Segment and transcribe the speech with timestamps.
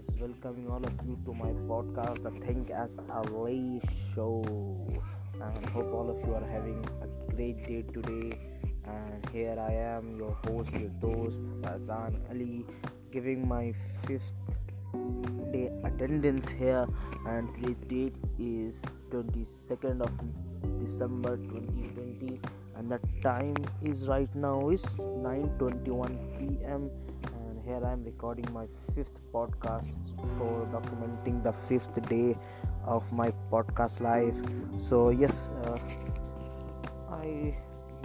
[0.00, 3.82] guys, welcoming all of you to my podcast, The Think as a Late
[4.14, 4.42] Show.
[5.40, 8.38] And hope all of you are having a great day today.
[8.86, 12.64] And here I am, your host, your host, Fazan Ali,
[13.12, 13.74] giving my
[14.06, 14.32] fifth
[15.52, 16.86] day attendance here.
[17.26, 18.80] And today's date is
[19.10, 20.12] 22nd of
[20.84, 22.40] December 2020
[22.76, 26.90] and the time is right now is 9:21 p.m
[27.64, 30.00] here I am recording my fifth podcast
[30.36, 32.36] for documenting the fifth day
[32.84, 34.34] of my podcast life.
[34.78, 35.78] So yes, uh,
[37.10, 37.56] I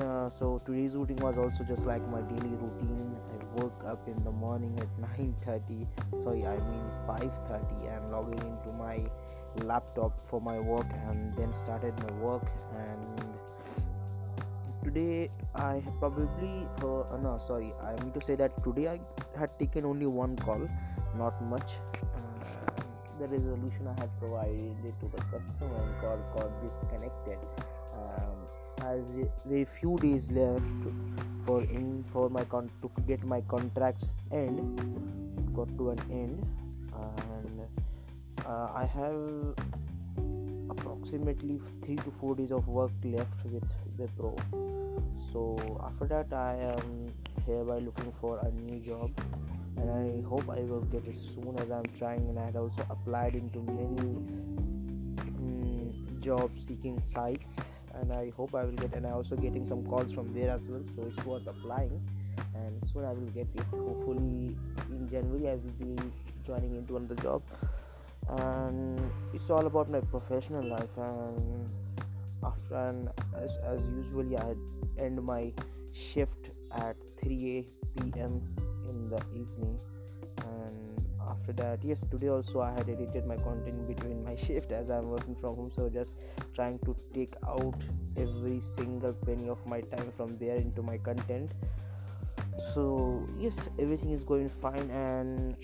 [0.00, 3.16] uh, so today's routine was also just like my daily routine.
[3.32, 5.86] I woke up in the morning at 9:30.
[6.22, 9.06] Sorry, I mean 5:30, and logging into my
[9.64, 12.46] laptop for my work, and then started my work
[12.76, 13.93] and
[14.84, 19.00] today I probably uh, no sorry I mean to say that today I
[19.38, 20.68] had taken only one call
[21.16, 21.78] not much.
[22.14, 22.82] Uh,
[23.18, 27.38] the resolution I had provided to the customer call got disconnected.
[27.94, 28.36] Um,
[28.82, 29.06] as
[29.46, 30.64] very few days left
[31.46, 34.78] for in for my con to get my contracts end
[35.54, 36.46] got to an end.
[36.94, 37.60] And
[38.44, 39.54] uh, I have
[40.70, 44.83] approximately 3 to 4 days of work left with the Wipro
[45.32, 47.12] so after that I am
[47.46, 49.10] hereby looking for a new job.
[49.76, 52.86] And I hope I will get it soon as I'm trying and I had also
[52.88, 53.98] applied into many
[55.18, 57.56] um, job seeking sites.
[57.94, 60.68] And I hope I will get and I also getting some calls from there as
[60.68, 60.82] well.
[60.94, 62.00] So it's worth applying.
[62.54, 63.64] And soon I will get it.
[63.70, 64.56] Hopefully
[64.90, 65.96] in January I will be
[66.46, 67.42] joining into another job.
[68.28, 70.96] And it's all about my professional life.
[70.96, 71.68] And
[72.70, 74.54] and as, as usually i
[74.98, 75.52] end my
[75.92, 78.40] shift at 3 p.m
[78.88, 79.78] in the evening.
[80.38, 84.90] And after that yes today also i had edited my content between my shift as
[84.90, 85.70] i'm working from home.
[85.74, 86.16] So just
[86.54, 87.76] trying to take out
[88.16, 91.52] every single penny of my time from there into my content.
[92.74, 94.90] So yes everything is going fine.
[94.90, 95.56] And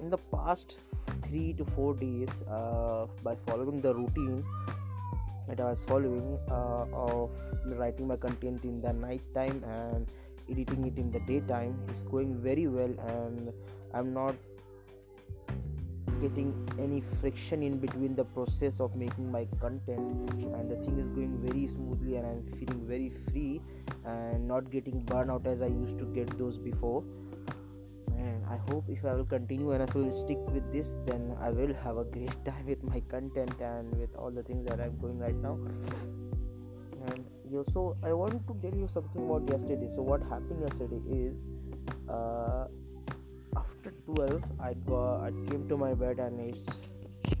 [0.00, 0.78] in the past
[1.22, 4.44] three to four days uh, by following the routine
[5.48, 7.30] that I was following uh, of
[7.66, 10.06] writing my content in the night time and
[10.50, 13.52] editing it in the daytime is going very well and
[13.92, 14.34] I'm not
[16.20, 21.06] getting any friction in between the process of making my content and the thing is
[21.08, 23.60] going very smoothly and I'm feeling very free
[24.04, 27.04] and not getting burnout as I used to get those before
[28.48, 31.74] I hope if I will continue and I will stick with this, then I will
[31.82, 35.18] have a great time with my content and with all the things that I'm doing
[35.18, 35.58] right now.
[37.06, 39.90] And you so I want to tell you something about yesterday.
[39.94, 41.44] So what happened yesterday is,
[42.08, 42.66] uh,
[43.56, 46.64] after 12, I got I came to my bed and it's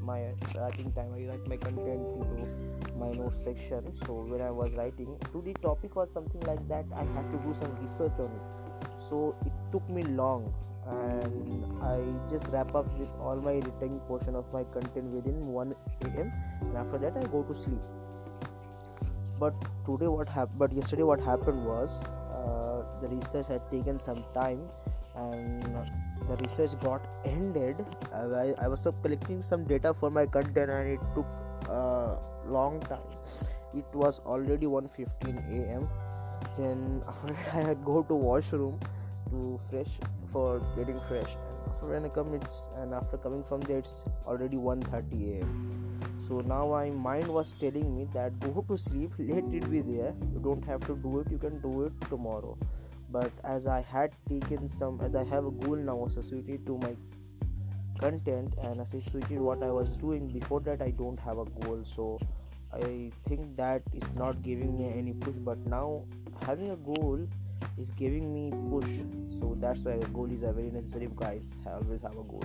[0.00, 1.12] my writing time.
[1.14, 3.92] I write my content into my notes section.
[4.06, 6.84] So when I was writing, to the topic or something like that.
[6.94, 9.02] I had to do some research on it.
[9.08, 10.52] So it took me long
[10.88, 12.00] and I
[12.30, 16.32] just wrap up with all my written portion of my content within 1 a.m.
[16.60, 17.80] and after that I go to sleep.
[19.38, 19.54] But
[19.84, 20.58] today what happened?
[20.58, 24.62] But yesterday what happened was uh, the research had taken some time
[25.14, 25.62] and
[26.28, 27.84] the research got ended.
[28.12, 31.26] I, I was collecting some data for my content and it took
[31.68, 33.12] a long time.
[33.74, 35.88] It was already 1:15 a.m.
[36.56, 38.80] Then after that I had go to washroom
[39.30, 39.98] to fresh
[40.32, 41.36] for getting fresh
[41.68, 46.00] and after when I come it's and after coming from there it's already 1:30 a.m.
[46.26, 50.14] So now my mind was telling me that go to sleep, let it be there.
[50.32, 52.56] You don't have to do it, you can do it tomorrow.
[53.10, 56.96] But as I had taken some as I have a goal now associated to my
[58.00, 62.20] content and associated what I was doing before that I don't have a goal so
[62.72, 66.04] I think that is not giving me any push but now
[66.46, 67.26] having a goal
[67.78, 69.04] is giving me push.
[69.38, 71.56] So that's why a goal is a very necessary guys.
[71.66, 72.44] I always have a goal.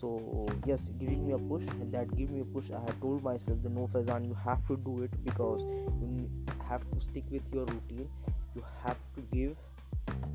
[0.00, 1.64] So yes giving me a push.
[1.92, 4.76] That give me a push i have told myself the no fazan you have to
[4.76, 5.62] do it because
[6.00, 6.30] you
[6.68, 8.08] have to stick with your routine.
[8.54, 9.56] You have to give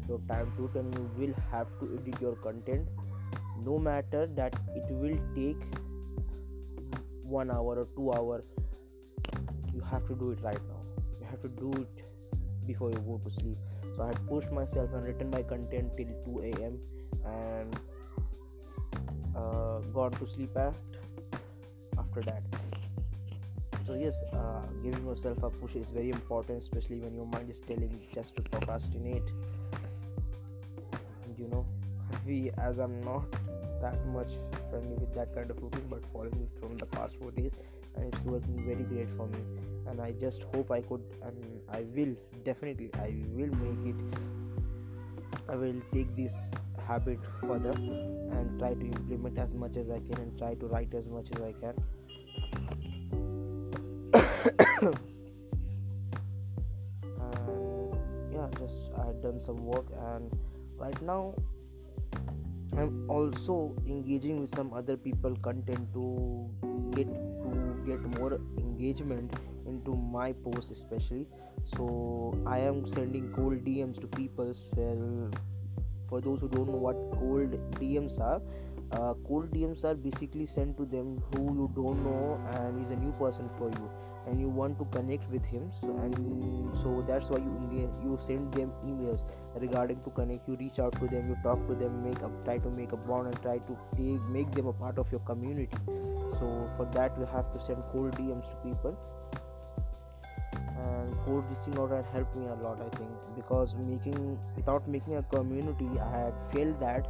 [0.08, 2.88] your time to it and you will have to edit your content.
[3.66, 5.62] No matter that it will take
[7.24, 8.44] one hour or two hour
[9.74, 10.82] you have to do it right now.
[11.20, 12.06] You have to do it
[12.66, 13.58] before you go to sleep
[14.00, 16.80] so i had pushed myself and written my content till 2 a.m
[17.26, 17.80] and
[19.36, 20.74] uh, gone to sleep at
[21.98, 22.44] after that.
[23.86, 27.60] So yes uh, giving yourself a push is very important especially when your mind is
[27.60, 29.24] telling you just to procrastinate.
[31.38, 31.66] You know
[32.26, 33.26] we as i'm not
[33.82, 34.32] that much
[34.70, 37.52] friendly with that kind of cooking but following it from the past four days
[37.96, 39.40] and it's working very great for me.
[39.88, 43.96] And i just hope i could and i will definitely i will make it.
[45.48, 46.52] I will take this
[46.88, 50.94] habit further and try to implement as much as i can and try to write
[50.94, 51.74] as much as i can.
[57.22, 57.94] And
[58.34, 60.32] yeah just i had done some work and
[60.78, 61.34] right now
[62.78, 66.50] i'm also engaging with some other people content to
[66.96, 69.34] get to get more engagement
[69.66, 71.28] into my post especially.
[71.76, 75.32] So i am sending cold dms to people well
[76.10, 78.42] for those who don't know what cold dms are
[78.92, 82.96] uh, cold dms are basically sent to them who you don't know and is a
[82.96, 83.92] new person for you
[84.30, 85.72] and you want to connect with him.
[85.72, 89.24] So and so that's why you you send them emails
[89.60, 92.58] regarding to connect you reach out to them you talk to them make a try
[92.58, 95.78] to make a bond and try to take make them a part of your community.
[96.40, 98.98] So for that you have to send cold dms to people.
[100.54, 105.18] And cold reaching out had helped me a lot i think because making without making
[105.18, 107.10] a community i had felt that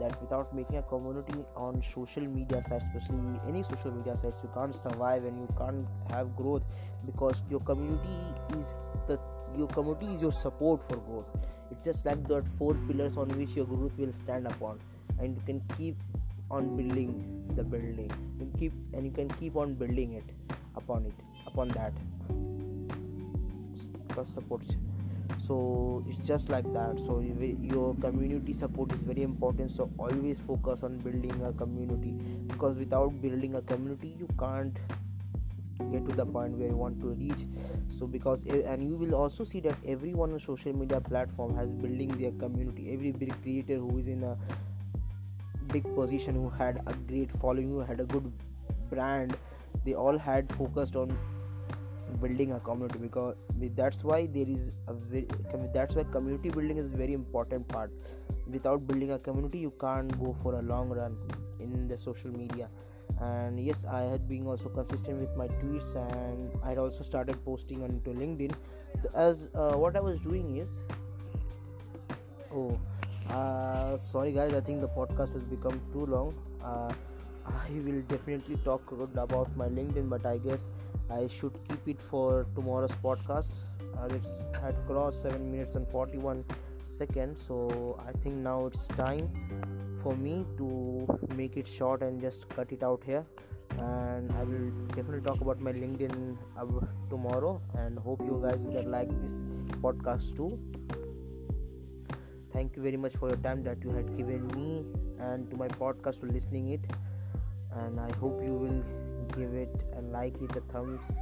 [0.00, 4.50] that without making a community on social media sites especially any social media sites you
[4.54, 6.62] can't survive and you can't have growth
[7.06, 8.18] because your community
[8.58, 9.18] is the
[9.56, 11.26] your community is your support for growth.
[11.70, 14.78] It's just like that four pillars on which your growth will stand upon.
[15.18, 15.96] And you can keep
[16.50, 18.10] on building the building.
[18.38, 20.24] You keep and you can keep on building it
[20.76, 21.14] upon it
[21.46, 21.92] upon that.
[24.24, 24.76] Supports.
[25.38, 26.98] So it's just like that.
[27.00, 29.72] So your community support is very important.
[29.72, 32.12] So always focus on building a community.
[32.46, 34.78] Because without building a community you can't
[35.92, 37.46] get to the point where you want to reach.
[37.88, 41.72] So because eh, and you will also see that everyone on social media platform has
[41.72, 42.92] building their community.
[42.92, 44.36] Every big creator who is in a
[45.68, 48.32] big position who had a great following who had a good
[48.90, 49.36] brand
[49.84, 51.16] they all had focused on
[52.20, 53.34] building a community because
[53.74, 55.26] that's why there is a very
[55.74, 57.90] that's why community building is a very important part.
[58.46, 61.16] Without building a community you can't go for a long run
[61.60, 62.68] in the social media
[63.20, 67.42] and yes i had been also consistent with my tweets and i had also started
[67.44, 68.52] posting onto linkedin.
[69.14, 70.78] As uh, what i was doing is
[72.52, 72.78] oh
[73.30, 76.34] uh, sorry guys i think the podcast has become too long.
[76.62, 76.92] Uh,
[77.46, 80.66] i will definitely talk about my linkedin but i guess
[81.08, 83.62] I should keep it for tomorrow's podcast.
[84.02, 84.28] As it's
[84.60, 86.44] had crossed 7 minutes and 41
[86.84, 89.30] seconds so I think now it's time
[90.06, 90.66] for me to
[91.34, 93.24] make it short and just cut it out here
[93.76, 98.86] and I will definitely talk about my LinkedIn uh, tomorrow and hope you guys that
[98.86, 99.42] like this
[99.86, 100.60] podcast too
[102.52, 104.84] thank you very much for your time that you had given me
[105.18, 106.86] and to my podcast for listening it
[107.80, 108.84] and I hope you will
[109.36, 111.16] give it a like it a thumbs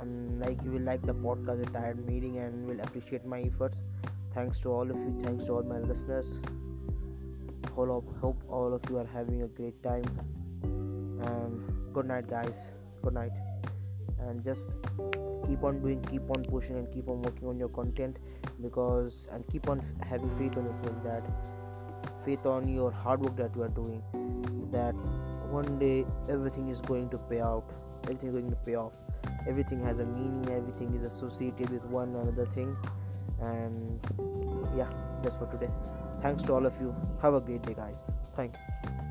[0.00, 3.42] and like you will like the podcast that I had meeting and will appreciate my
[3.42, 3.82] efforts.
[4.32, 5.14] Thanks to all of you.
[5.22, 6.40] Thanks to all my listeners.
[7.74, 10.04] Hope, hope all of you are having a great time.
[10.62, 12.72] And good night, guys.
[13.02, 13.32] Good night.
[14.18, 14.76] And just
[15.48, 18.18] keep on doing, keep on pushing, and keep on working on your content
[18.62, 21.24] because and keep on having faith on yourself that
[22.24, 24.02] faith on your hard work that you are doing
[24.72, 24.94] that
[25.50, 27.64] one day everything is going to pay out
[28.04, 28.92] everything is going to pay off
[29.46, 32.76] everything has a meaning everything is associated with one another thing
[33.40, 34.00] and
[34.76, 34.90] yeah
[35.22, 35.70] that's for today
[36.20, 36.94] thanks to all of you.
[37.22, 38.10] Have a great day guys.
[38.36, 39.09] Thank you